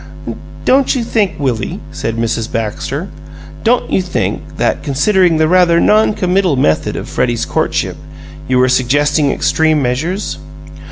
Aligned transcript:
"Don't 0.65 0.95
you 0.95 1.03
think, 1.03 1.33
Willie," 1.37 1.79
said 1.91 2.17
Mrs. 2.17 2.51
Baxter 2.51 3.09
"don't 3.63 3.91
you 3.91 4.01
think 4.01 4.57
that, 4.57 4.81
considering 4.81 5.37
the 5.37 5.47
rather 5.47 5.79
noncommittal 5.79 6.55
method 6.55 6.95
of 6.95 7.07
Freddie's 7.07 7.45
courtship, 7.45 7.97
you 8.47 8.59
are 8.63 8.67
suggesting 8.67 9.29
extreme 9.29 9.79
measures?" 9.79 10.39